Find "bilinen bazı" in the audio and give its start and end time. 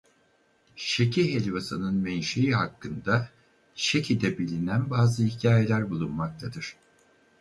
4.37-5.23